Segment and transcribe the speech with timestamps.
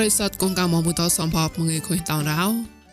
[0.00, 2.48] ្រិស័តកងកាមមកតសំភពមងឯខុញតោរោ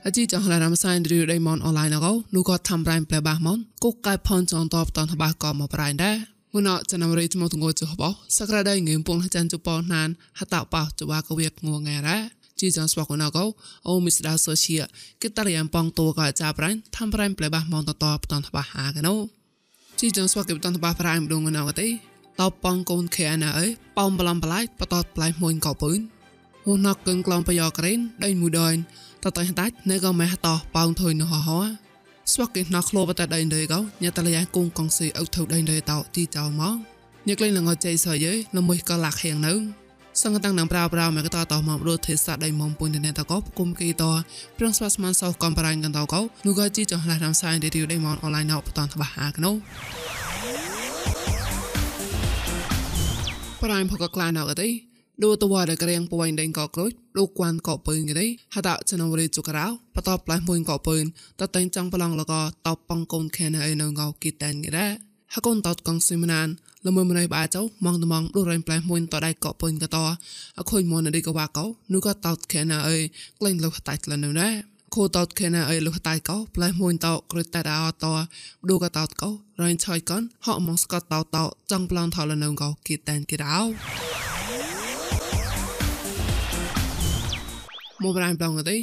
[0.05, 6.15] អជីចងឡារំសាយឌីរដៃមនអនឡាញអកោនូក៏ធ្វើប្រៃផ្លែបាសមនគុកកៃផនចងតបតនតបាក៏មកប្រៃដែរ
[6.53, 12.17] មុនអចណាមរីចមកទងចុះបោសក្រាដៃងៀមពងចាន់ជប៉ុនណានហតបោចវាកវាកងងរ៉ា
[12.59, 13.45] ជីចងស្វកណកោ
[13.87, 14.77] អូមីស្ដាសូសៀ
[15.21, 19.15] គិតរយ៉ាងបងតួក៏ចាប្រៃធ្វើប្រៃផ្លែបាសមនតតបតនតបាហាកណូ
[19.99, 21.91] ជីចងស្វកបតនតបាប្រៃមដងណៅទេត
[22.51, 26.14] បបងកូនខេណាអើប៉ំបឡំប្លាយបតតប្លាយមួយកោពឿន
[26.67, 28.75] ហូណកកឹងក្លងបយ៉ក្រេនដៃមួយដន
[29.23, 31.59] តតៃដាច់នៅក៏ម៉ែតោប៉ោងថុយនៅហោហោ
[32.33, 36.75] ស្វកគេណក្លោបតដៃដេកោញ៉ាតលយ៉ាគងកងស៊ីអុថៅដៃដេតោទីចៅមក
[37.27, 39.53] ញឹកលេងលងចៃសយេលមួយក៏លាក់ហៀងនៅ
[40.21, 44.03] សង្កតាំងនឹងប្រាប្រាមកតតមករត់ទេសាដៃមុំពុនណេតកោគុំគីត
[44.57, 49.51] ប្រងស្វាស្មានសោកំបរាញ់កន្តកោនូក៏ជីចងឡារាំសាយដេទីដៃមកអនឡាញណោបតនតបហាកណូ
[53.61, 61.03] ប្រាញ់ផកក្លាណៅកទេ លូតវ៉ាដែលក្រៀងពួយដេងកក្រូចលោកគួនកកពើងនេះហតចណវរេចុករោបតបផ្លែមួយកកពើង
[61.39, 62.33] តតែងចង់ប្រឡងលក
[62.67, 64.89] តបបងកូនខេណៃនៅងោគីតាននេះ
[65.33, 66.47] ហកូនតតកងស៊ីមណាន
[66.87, 69.97] ល្មើមណៃបាចៅម៉ងត្មងដូចរែងផ្លែមួយតដៃកកពើងកត
[70.57, 72.77] អខុញមនដេកវ៉ាកោនោះក៏តតខេណៃ
[73.39, 74.49] ក្លែងលុះតៃលនៅណា
[74.95, 78.05] ខូតតខេណាអីលុះតៃកោផ្លែមួយតោក្រតតាអត
[78.69, 79.29] ឌូកតោតកោ
[79.61, 81.37] រែងឆយកនហកមកស្កតតោត
[81.71, 84.04] ចង់ប្លន់ថលនៅកោគីតានគីរោ
[88.03, 88.77] មកប្រៃប្លងទេ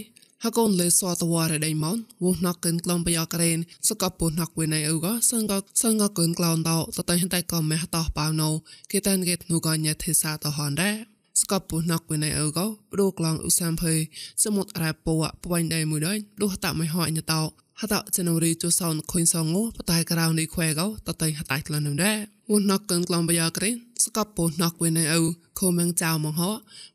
[0.44, 8.50] ហកូនលេសតវ៉ារដៃម៉នវណកកិនក្លំបយ៉ាក្រេនសកពុណកវិណៃអ៊ូក៏សង្កសង្កកិនក្លងតោតតៃហតៃក៏មេតោប៉ៅណូ
[8.90, 11.11] គេតានគេនូក៏ញ៉ាទេសាតហនដែរ
[11.42, 13.98] ស្កបពុណកវិណៃអ៊ូក៏ព្រោក្លងឧសាមភ័យ
[14.44, 17.42] សមុទ្ររ៉ាពវពួយដៃមួយដៃលុះតាមិនហោញតោ
[17.80, 22.16] ហតចនរីជូសោនខុញសងោបតៃក្រៅនេះខ្វែក៏តតៃហតៃក្លនឹងដែរ
[22.50, 25.22] វណកកិនក្លំបយ៉ាក្រេនស្កបពុណកវិណៃអ៊ូ
[25.58, 26.50] ខូមងចៅមកហោ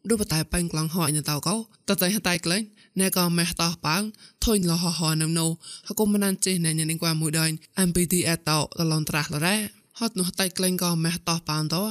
[0.10, 1.56] ដូបតៃបាញ់ក្លងហោញតោក៏
[1.90, 2.64] តតៃហតៃក្លែង
[3.00, 4.02] ណែក៏ម៉េះតោប៉ាង
[4.46, 5.48] ធុញលហហនំណូ
[5.88, 7.46] ហកុំមិនចេះណែញ៉ាងគួមួយដៃ
[7.88, 8.60] MPT អតោ
[8.92, 9.56] លនត្រាស់លរ៉ា
[10.00, 11.84] ហត់នោះតៃក្លែងក៏ម៉េះតោប៉ាងតោ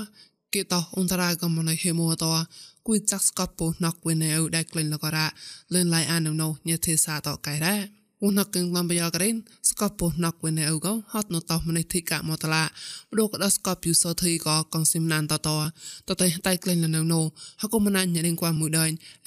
[0.55, 2.33] គេតោអ៊ុនតារាក៏មិនហេមួតោ
[2.87, 5.27] គួយចាក់ស្កបពូណកវិណែអ៊ូដៃក្លែងលករ៉ា
[5.75, 7.77] លឿនឡៃអានណូញ៉ាទេសាតោកៃរ៉ា
[8.25, 9.35] ឧណកឹងលំបយ៉ាករេន
[9.71, 15.49] ស្កបពុណកវិនអ៊ូកោហត់នតោមនិធិកមតឡាបដូកដស្កបយូសោធីកកងស៊ីមណានតត
[16.09, 17.21] តតៃតៃក្លែងលណូ
[17.61, 18.87] ហកុំណាញ៉ាងគួមួយដៃ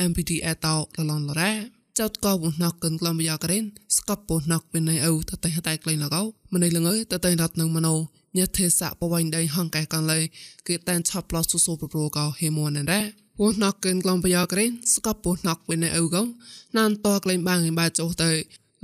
[0.09, 1.51] MPT អតោលលនលរ៉ា
[1.99, 3.63] ចោតក៏បុណកកិនក្លំយ៉ាករេន
[3.97, 6.21] ស្កបបុណកវិនៃអូតតៃតៃក្លែងលកោ
[6.53, 7.95] ម្នៃលងើតតៃរត់នឹងមណោ
[8.37, 10.19] ញ៉ាទេសៈបវៃដៃហងកែកនលេ
[10.67, 13.01] គេតែនឆាប់ឡោសុសូប្រប្រកោហេមនណរ៉ា
[13.39, 16.23] បុណកកិនក្លំយ៉ាករេនស្កបបុណកវិនៃអូកោ
[16.77, 18.31] ណានតក្លែងបាងឯបាចោទៅ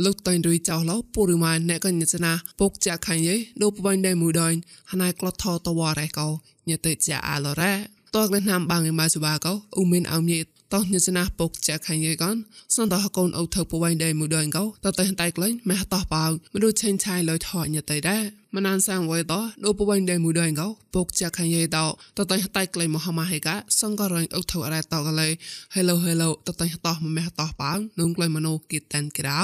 [0.04, 4.50] លោកតៃរុយចៅឡោពូរម៉ាអ្នកកញ្ញាចនាពុកចាក់ខាញ់យេដូបបៃដៃមួយដៃ
[4.92, 6.28] ហណៃក្លត់ថតវ៉ារ៉េកោ
[6.70, 7.74] ញ៉ាទេចាអាឡរ៉ា
[8.16, 10.40] តក្លែងណាំបាងឯបាសុបាកោអ៊ូមីនអោមញេ
[10.76, 12.36] តោះញសនាពុកចាក់ខាញ់យេកន
[12.76, 18.24] សន្តោះកូនអូថើពវៃដេមួយដងកោតតេតៃក្លែងម៉ែតោះប៉ៅមរុឆេងឆៃលយថញតៃដែរ
[18.56, 21.86] មណានសាងវៃតោដូពវៃដេមួយដងកោពុកចាក់ខាញ់យេតោ
[22.18, 25.30] តតេតៃក្លែងមហម៉ាហេកាសង្ករងអូថើអរ៉ាតោកលេ
[25.76, 29.42] Hello hello តតេតោះម៉ែតោះប៉ៅនុងក្លែងមណូគីតានក្រៅ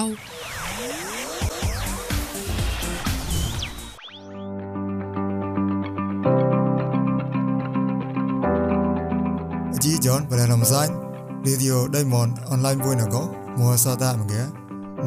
[9.84, 11.11] ជីយ៉នបរំសាញ់
[11.44, 13.28] video đây Diamond online vui nào có.
[13.58, 14.46] Mua sao ta mà ghé.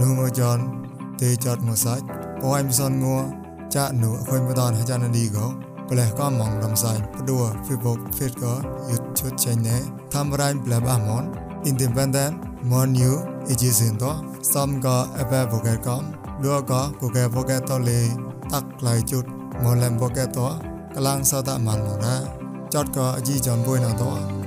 [0.00, 0.84] Nu mua chọn
[1.18, 2.02] tê chọt mua sách
[2.42, 3.22] bố em son ngua,
[3.70, 5.52] cha nu khơi mua tròn hay cha nó đi có
[5.88, 9.80] bởi lẽ có mong làm sai bắt đùa, facebook facebook có, youtube nhé.
[10.10, 11.32] tham rai bla ba món.
[11.64, 13.16] Independent, món new
[13.48, 16.00] ý chí xin đó xong có apple vô kẹt có.
[16.42, 17.08] Đua có, của
[17.48, 18.08] kẹt to lì.
[18.50, 19.22] Tắt lại chút
[19.64, 20.52] món làm vô to
[20.94, 22.20] cái lang sao ta mặn mà ra.
[22.70, 24.18] Chót có gì chí chọn vui nào đó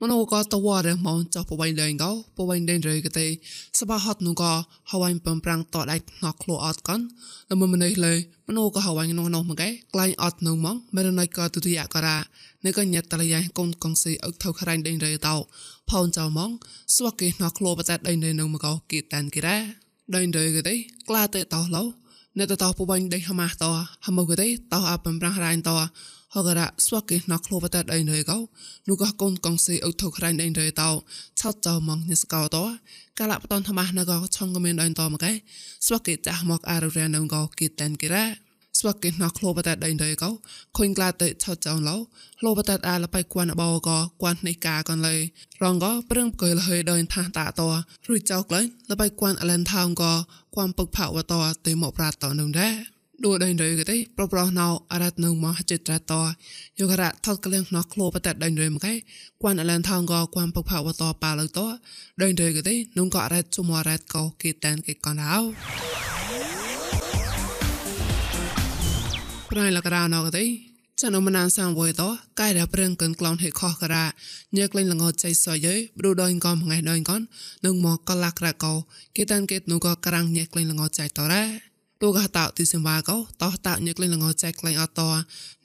[0.00, 3.20] มันโอกาตวาเรมอนจอปวัยเลงกอปวัยเดนเรกเต
[3.78, 4.52] สบาฮัดนูกอ
[4.90, 7.00] ฮาวายเปิมปรางตอดไอ้นอกคลัวอดกัน
[7.46, 9.64] แล้วมันมันเลยมันโอกาฮาวายนองนองมังไก
[9.94, 12.16] กลายอดนูมังเมรนายกอตุติยะกระ
[12.62, 15.34] ในก็ยัดตะลายกงกงซีอึกเท่าครายเดนเรเตา
[15.88, 16.50] พอนจอมัง
[16.94, 19.56] สวกีนอกคลัวประจัดเดนเรนูมังกอกีตันกีระ
[20.10, 20.70] เดนเรกเต
[21.08, 21.82] กลาเตเตาเหลา
[22.38, 23.64] នៅតតោពវ៉ាញ់ដេញហម៉ាស់ត
[24.04, 25.70] ហមមកទេតោអាបំប្រាំងរ៉ៃត
[26.36, 28.38] ហករាស្វកេណក្លោបតដៃណេកោ
[28.88, 30.90] នូកកូនកងសេអុថុក្រៃដៃណេតោ
[31.40, 32.64] ឆោតចោម៉ងញស្កោតោ
[33.18, 35.32] កាលបតនធម្មណកឆងកមានដៃតមកែ
[35.86, 38.24] ស្វកេចាស់មកអារុរណងកោគិតានគិរ៉ា
[38.78, 40.30] ស្វកគេណោះក្លោបតែដេញទៅកោ
[40.76, 41.96] ខុញក្លាទៅឆោចောင်းឡោ
[42.40, 43.90] ក្លោបតែអាលបៃគួនបោក
[44.22, 45.14] គួននៃកាកនលេ
[45.62, 47.60] រងកព្រឹងកុយលហើយដេញថាតាត
[48.08, 50.04] រួចចោក្លែងលបៃគួនអលែនថោងក
[50.54, 51.34] គួនពឹកផៅវត
[51.66, 56.14] ទៅមកប្រាតតនឹងដែរ ឌូដេញទៅក៏ទេប្រប្រណៅអរ៉ាត់នឹងមកចិត្តរត
[56.80, 58.94] យករ៉ាថតក្លៀងណោះក្លោបតែដេញទៅមកឯ
[59.42, 61.60] គួនអលែនថោងកគួនពឹកផៅវតប៉ាលើត
[62.22, 65.40] ដេញទៅក៏ទេនុងក៏អរ៉ាត់ជុំអរ៉ាត់កោគេតានគេកនអោ
[69.50, 70.44] ប្រៃលករណៅក៏ទេ
[71.00, 72.02] ចានអមណានសាំវយត
[72.40, 74.04] កែរប្រឹងកិនក្លងហេខោករ៉ា
[74.56, 77.20] ញើក្លែងលងចៃសយេប្រូដងកំងៃដងកន
[77.64, 78.72] នឹងមកកលាក់រកោ
[79.16, 85.00] គេតានគេនូក៏ក្រាំងញើក្លែងលងចៃតរ៉ា ទូកតោទីសិមវ៉ាកោតោតោញឹកលេងលងចែកក្លែងអត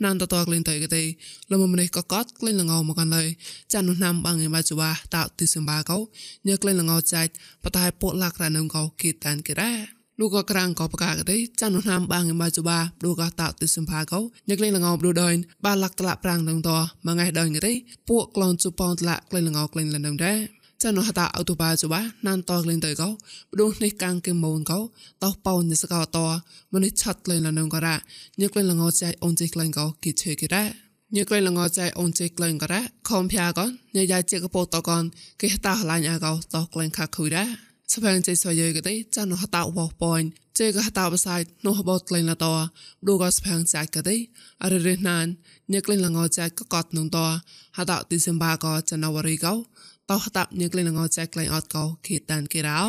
[0.04, 1.04] ណានតតក្លែងតៃកទេ
[1.52, 3.24] លមមនេះកកតក្លែងលងមកកនលើ
[3.74, 5.98] ចានុណាំបងឯបាជវ៉ាតោទីសិមវ៉ាកោ
[6.48, 7.28] ញឹកលេងលងចែក
[7.64, 9.74] បតៃពួកលាក់រណងកោគីតានគិរ៉ា
[10.20, 14.20] លោកក៏ក្រាំងក៏ប្រកាសទេចានុណាមបាងឯបាជបាលោកក៏តោទិសម្ភាកោ
[14.50, 15.36] ញឹកលេងលងោប្រូដិន
[15.66, 16.72] បាលាក់តឡាប្រាំងនឹងត
[17.06, 17.74] មួយថ្ងៃដងទេ
[18.10, 23.14] ពួកក្លូនជប៉ុនតឡាក្លែងលងោក្លែងលងដែរ ចនហតាអោតបាចបាណានតក្លែងទៅកោប
[23.60, 24.80] ដូននេះកាំងគេមូនកោ
[25.24, 26.18] តោប៉ោនិសកោត
[26.74, 27.96] មនុស្សឆាត់លែងលនងករ៉ា
[28.42, 30.64] ញឹកលែងលងចៃអូនចៃក្លែងកោគេជឿគេរ៉ា
[31.16, 35.04] ញឹកលែងលងចៃអូនចៃក្លែងករ៉ាខំភៀកនញ៉ាយជាកពោតកន
[35.42, 37.46] គេហតាឡាញអាកោតក្លែងខាខុយរ៉ា
[37.94, 40.22] សភាងចៃសវយគេទេចនហតាវោប៉ន
[40.60, 42.58] ជេកហតាបសាយនោះបតក្លែងលតប
[43.08, 44.16] ដូកោសភាងចៃគេទេ
[44.64, 45.26] អរិរិណាន
[45.74, 47.20] ញឹកលែងលងចៃកកតនងត
[47.78, 49.54] ហតាទីសិមបាកោចនវរីកោ
[50.12, 52.80] តោះតាប់ញើក្លែងងោចែក្លែងអត់កោគេតានគេរោ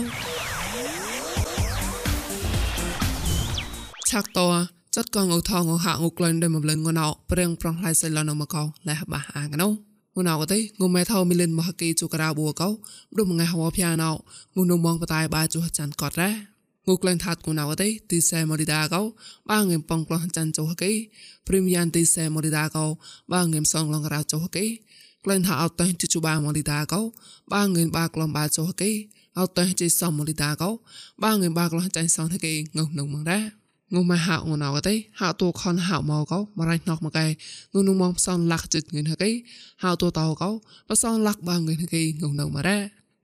[4.09, 4.47] ឆាក់តោ
[4.95, 9.69] ចត់កងអ៊ូថងអ៊ូហាក់អ៊ូក្លែងដែលមកលឹងងណោព្រៀងប្រងផ្លៃសៃឡនមកកោលះបះអាកណោ
[10.17, 12.69] ងណោទៅងមែថោមីលិនមកគីជូការបួកោ
[13.17, 14.17] ដូចមួយហោភាណោង
[14.71, 16.31] នងមងបតាយបាជូចាន់កត់រ៉ា
[16.87, 19.03] ងូក្លែងថាតគូណៅទេទីសែមរីដាកោ
[19.51, 20.91] បាងឹមប៉ងក្លោះចាន់ចុះគេ
[21.47, 22.87] ព្រីមយ៉ាងទីសែមរីដាកោ
[23.33, 24.67] បាងឹមសងឡងរៅចុះគេ
[25.23, 27.01] កេក្លែងថាអត់តេជជូបាមរីដាកោ
[27.53, 28.91] បាងងឹមបាក្លំបាជូហកេ
[29.39, 30.71] អត់តេជិសមរីដាកោ
[31.25, 33.41] បាងងឹមបាក្លោះចាញ់សងហកេងុំនងម៉ងរ៉ា
[33.95, 37.27] ងុំមកហៅងណៅទេហៅតួខនហៅមកកោមរៃណកមកកែ
[37.73, 39.31] ងុំនងមកផ្សងលាក់ចិត្តងឿនហកេ
[39.83, 40.51] ហៅតួតោកោ
[40.91, 42.79] ផ្សងលាក់បាងងឿនហកេងុំនៅមករ៉ា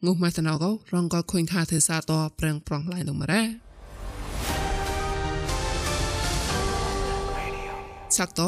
[0.05, 3.43] ងុំមកតណៅកោរងកោខុញថាទេសាតប្រឹងប្រងឡៃនៅមករ៉ា
[8.17, 8.43] សាក់ត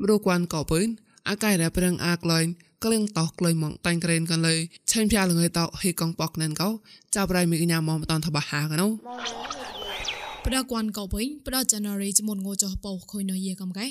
[0.00, 0.88] មរូគួនកោពឿន
[1.28, 2.46] អាកាយរ៉ាប្រឹងអាក្លែង
[2.84, 4.54] ក្លៀងតោះក្លុយម៉ងតាញ់ក្រេនកាន់លើ
[4.90, 6.68] ឆេនភ្យាលងៃតោហេកងប៉កណែនកោ
[7.14, 8.86] ចាប់រៃមីកញ្ញាមកមិនតាន់ថាបាហាកណោ
[10.44, 13.86] ផ្ដកួនកោវិញផ្ដ January ជំនងោចោះបោខុយនៅយេកំកែ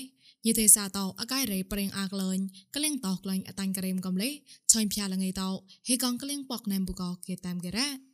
[0.45, 2.39] យេទេសាតោអកាយរៃប្រេងអាក្លែង
[2.75, 4.29] ក្លៀងតោះក្លែងអតាញ់ក្រេមកំលេ
[4.71, 5.49] ឆេនភ្យាលងៃតោ
[5.87, 8.12] ហេកងក្លៀងប៉កណែមបូកោគេតាមគេរ៉ា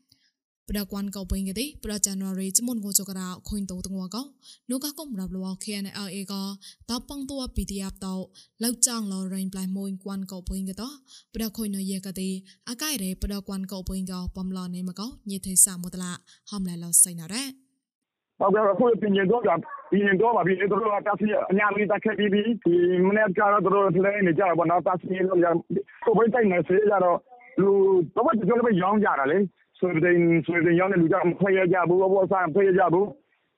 [0.70, 4.22] ประกวนก็เป็นกันดิประจันวารีจมุนกูจกราคุยตัวตัวก็
[4.70, 6.42] นูก็กมรับรู้เขียนเอาเอก็
[6.90, 8.06] ตบปังตัวปีติอับโต
[8.60, 10.90] แล้วจ้างรอเรียนปลายมวยกวนก็เป็นกันต่อ
[11.34, 12.30] ประคุยนเยกันดิ
[12.68, 16.12] อากาศเรประกวนก็เป็นก็ปมลอนในมาก็ยืดเทสามมดละ
[16.50, 17.44] หอมไหลเราใส่หนาแร่
[18.40, 19.60] บอกว่าคุยเป็นยังก็แบบ
[19.92, 22.26] ពីនឹងក៏ពីទៅរកតាសៀអញ្ញាលីតាខេពី
[22.64, 22.74] ពី
[23.08, 25.56] ម្នាក់ចារទៅរកផ្លែនេះចាបនតាសៀលោកយ៉ាង
[26.06, 27.06] ទៅបីតែនៅស្រីចារ
[27.62, 27.72] លូ
[28.16, 29.38] ទៅទៅចូលទៅយ៉ាងចារលេ
[29.80, 33.08] ဆွေဒင်ဆွေဒင်ရောက်တဲ့လူကြောင့်ခွဲရကြဘူးအပေါ်ဆန်ခွဲရကြဘူး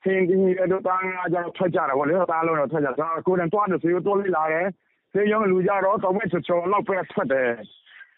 [0.04, 4.66] ဟင်းဒီအဲ့တော့တန်းအကြောင်းထွက်ကြတာဗောလေတားလုံးတော့ထွက်ကြကျွန်တော်ကိုယ်တိုင်တွားတယ်ဆိုရတော့လေးလာတယ်
[5.12, 7.50] ဆေးရောင်းလူကြတော့တောင်မဲ့ချောချောလောက်ပဲထွက်တယ်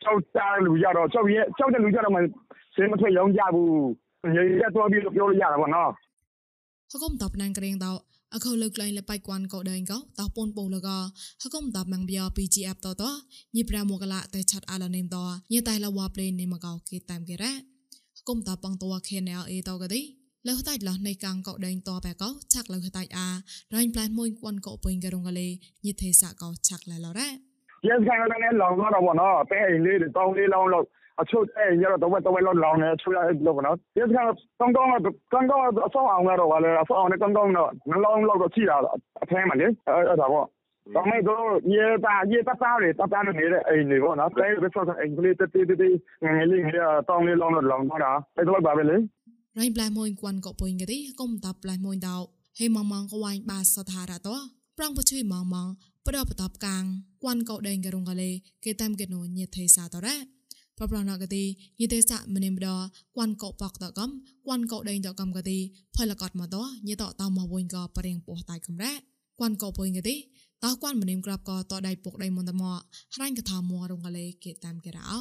[0.02, 2.20] ကြောက်တာလူကြတော့ကြောက်ရဲကြောက်တဲ့လူကြတော့မှ
[2.74, 3.70] ဆေးမထွက်ရောင်းကြဘူး
[4.36, 5.90] ရေရက်တော့ပြီးပြောလို့ရတာဗောနော်
[6.90, 7.98] ဟကုံတပ်နန်ကရင်တော့
[8.34, 10.88] အခုလုတ်လိုင်းလပိုက်ကွမ်ကောဒိုင်ကောတောက်ပွန်ပုံလက
[11.42, 13.16] ဟကုံတပ်မန်ဘီယာ PGF တော့တော့
[13.54, 17.52] ညိပရာမောကလာတဲချတ်အလာနေတော့ညတိုင်လဝပလေးနေမကောကေတိုင်ကြရဲ
[18.28, 20.00] គុំតាបងតัว KNLA តោកទី
[20.48, 23.28] លើតៃឡោះនៃកាងកោដេងតបែកោឆាក់លើតៃអា
[23.74, 25.48] រែងផ្លែមួយគួនកោពេញករងកលេ
[25.86, 27.28] ញិទេសាកោឆាក់លែឡរ៉ា
[27.86, 30.84] យើងខាងដល់នេះឡងដល់បងណោតែឯងលេតងលេឡងលោក
[31.20, 34.26] អឈុតឯងយកទៅវិញទៅវិញឡងឡងនេះជួយឲ្យលោកណោយើងខាង
[34.60, 34.86] កងកង
[35.32, 37.64] កងកងអសងអងរ៉ាវ៉ាលេអសងនេះកងកងណោ
[38.04, 38.86] ឡងលោកទៅជីដល់
[39.20, 39.70] អថែមអានេះ
[40.10, 40.46] អត់ដល់បង
[40.92, 44.70] También yo lleva lleva tal de tal de ni de ai ni bueno, cái cái
[44.74, 48.14] sao anh đi tới tới tới ngày linh đi tông đi long lột lòng đó.
[48.36, 49.00] Cái tôi bảo về lấy.
[49.54, 52.28] Rồi lại mồi quan cọ bình cái đi, công tập lại mồi đạo.
[52.58, 54.36] Hay mong mong có vài ba sa tha ra đó.
[54.76, 55.74] Prang bố chơi mong mong,
[56.06, 56.86] bắt đầu tập càng.
[57.20, 58.30] Quan cọ đen cái rong cái lê,
[58.62, 60.18] cái tam cái nó nhiệt thế sa đó đấy.
[60.78, 61.44] ប្រប្រណកទី
[61.80, 62.68] យេទេសៈមនិមដ
[63.16, 64.10] គួនកោបកតកំ
[64.46, 65.58] គួនកោដេងតកំកទី
[65.96, 66.56] ផលកតមកត
[66.88, 68.92] យេតតតមកវិញក៏ប្រៀងពោះតៃកំរ៉ា
[69.40, 70.16] គួនកោពុញកទី
[70.62, 72.78] តោគួនមនិមក្របក៏តដៃពុកដៃមន្តមក
[73.14, 75.18] ហរាញ់កថាមួរងកលេគេតាមគេរោ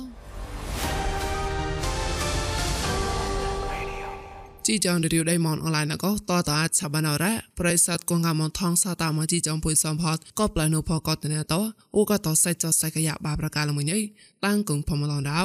[4.67, 11.53] ជីចងរីវដៃមនអនឡាញក៏តតអាចឆាបានអរ៉ាប្រិស័តគងកំថងសាតាមកជីចងពុយសំផតក៏ប្លានុផកតណែត
[11.95, 14.01] អូក៏តសៃចសៃកយ៉ាបាប្រកាលមួយនេះ
[14.45, 15.41] តាំងគងផមឡងដៅ